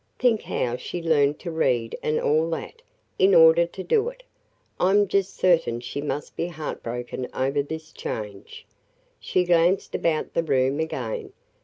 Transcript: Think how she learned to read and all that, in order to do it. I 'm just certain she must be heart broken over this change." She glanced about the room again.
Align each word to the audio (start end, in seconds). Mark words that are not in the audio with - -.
Think 0.17 0.41
how 0.41 0.77
she 0.77 0.99
learned 0.99 1.37
to 1.41 1.51
read 1.51 1.95
and 2.01 2.19
all 2.19 2.49
that, 2.49 2.81
in 3.19 3.35
order 3.35 3.67
to 3.67 3.83
do 3.83 4.09
it. 4.09 4.23
I 4.79 4.89
'm 4.89 5.07
just 5.07 5.35
certain 5.35 5.79
she 5.79 6.01
must 6.01 6.35
be 6.35 6.47
heart 6.47 6.81
broken 6.81 7.27
over 7.35 7.61
this 7.61 7.91
change." 7.91 8.65
She 9.19 9.43
glanced 9.43 9.93
about 9.93 10.33
the 10.33 10.41
room 10.41 10.79
again. 10.79 11.33